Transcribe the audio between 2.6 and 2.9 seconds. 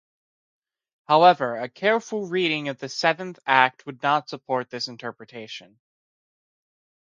of the